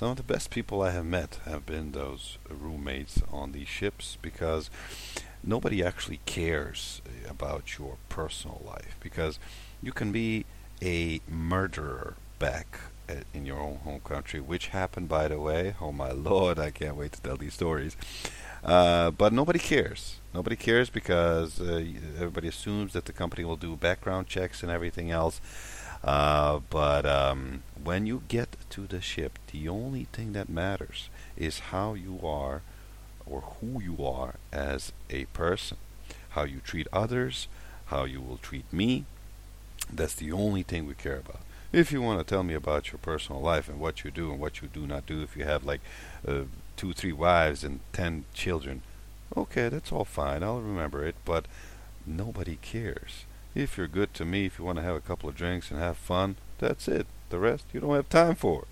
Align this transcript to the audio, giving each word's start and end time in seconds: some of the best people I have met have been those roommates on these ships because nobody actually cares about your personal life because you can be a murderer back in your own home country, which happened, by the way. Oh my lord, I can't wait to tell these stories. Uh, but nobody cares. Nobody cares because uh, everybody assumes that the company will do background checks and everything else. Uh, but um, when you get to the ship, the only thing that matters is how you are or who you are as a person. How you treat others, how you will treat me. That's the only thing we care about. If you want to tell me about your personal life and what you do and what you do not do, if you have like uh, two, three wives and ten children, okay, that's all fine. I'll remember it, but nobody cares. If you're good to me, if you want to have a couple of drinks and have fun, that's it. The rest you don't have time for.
some 0.00 0.12
of 0.12 0.16
the 0.16 0.22
best 0.22 0.48
people 0.48 0.80
I 0.80 0.92
have 0.92 1.04
met 1.04 1.40
have 1.44 1.66
been 1.66 1.92
those 1.92 2.38
roommates 2.48 3.20
on 3.30 3.52
these 3.52 3.68
ships 3.68 4.16
because 4.22 4.70
nobody 5.44 5.84
actually 5.84 6.20
cares 6.24 7.02
about 7.28 7.78
your 7.78 7.98
personal 8.08 8.62
life 8.64 8.96
because 9.00 9.38
you 9.82 9.92
can 9.92 10.10
be 10.10 10.46
a 10.80 11.20
murderer 11.28 12.14
back 12.38 12.80
in 13.34 13.44
your 13.44 13.60
own 13.60 13.76
home 13.84 14.00
country, 14.00 14.40
which 14.40 14.68
happened, 14.68 15.10
by 15.10 15.28
the 15.28 15.38
way. 15.38 15.74
Oh 15.82 15.92
my 15.92 16.12
lord, 16.30 16.58
I 16.58 16.70
can't 16.70 16.96
wait 16.96 17.12
to 17.12 17.20
tell 17.20 17.36
these 17.36 17.52
stories. 17.52 17.94
Uh, 18.64 19.10
but 19.10 19.34
nobody 19.34 19.58
cares. 19.58 20.16
Nobody 20.32 20.56
cares 20.56 20.88
because 20.88 21.60
uh, 21.60 21.84
everybody 22.16 22.48
assumes 22.48 22.94
that 22.94 23.04
the 23.04 23.12
company 23.12 23.44
will 23.44 23.56
do 23.56 23.76
background 23.76 24.28
checks 24.28 24.62
and 24.62 24.72
everything 24.72 25.10
else. 25.10 25.42
Uh, 26.02 26.60
but 26.70 27.04
um, 27.04 27.62
when 27.82 28.06
you 28.06 28.22
get 28.28 28.56
to 28.70 28.86
the 28.86 29.00
ship, 29.00 29.38
the 29.52 29.68
only 29.68 30.04
thing 30.12 30.32
that 30.32 30.48
matters 30.48 31.08
is 31.36 31.70
how 31.70 31.94
you 31.94 32.20
are 32.22 32.62
or 33.26 33.40
who 33.40 33.80
you 33.80 34.04
are 34.04 34.34
as 34.52 34.92
a 35.08 35.24
person. 35.26 35.76
How 36.30 36.44
you 36.44 36.60
treat 36.60 36.86
others, 36.92 37.48
how 37.86 38.04
you 38.04 38.20
will 38.20 38.36
treat 38.38 38.70
me. 38.72 39.04
That's 39.92 40.14
the 40.14 40.32
only 40.32 40.62
thing 40.62 40.86
we 40.86 40.94
care 40.94 41.18
about. 41.18 41.40
If 41.72 41.92
you 41.92 42.02
want 42.02 42.18
to 42.18 42.24
tell 42.24 42.42
me 42.42 42.54
about 42.54 42.90
your 42.90 42.98
personal 42.98 43.40
life 43.40 43.68
and 43.68 43.78
what 43.78 44.04
you 44.04 44.10
do 44.10 44.30
and 44.30 44.40
what 44.40 44.60
you 44.60 44.68
do 44.68 44.86
not 44.86 45.06
do, 45.06 45.22
if 45.22 45.36
you 45.36 45.44
have 45.44 45.64
like 45.64 45.80
uh, 46.26 46.42
two, 46.76 46.92
three 46.92 47.12
wives 47.12 47.62
and 47.62 47.80
ten 47.92 48.24
children, 48.34 48.82
okay, 49.36 49.68
that's 49.68 49.92
all 49.92 50.04
fine. 50.04 50.42
I'll 50.42 50.60
remember 50.60 51.04
it, 51.04 51.14
but 51.24 51.46
nobody 52.06 52.58
cares. 52.60 53.24
If 53.54 53.76
you're 53.76 53.88
good 53.88 54.14
to 54.14 54.24
me, 54.24 54.46
if 54.46 54.58
you 54.58 54.64
want 54.64 54.76
to 54.78 54.82
have 54.82 54.96
a 54.96 55.00
couple 55.00 55.28
of 55.28 55.36
drinks 55.36 55.70
and 55.70 55.80
have 55.80 55.96
fun, 55.96 56.36
that's 56.58 56.86
it. 56.88 57.06
The 57.30 57.38
rest 57.38 57.64
you 57.72 57.80
don't 57.80 57.94
have 57.94 58.08
time 58.08 58.34
for. 58.34 58.64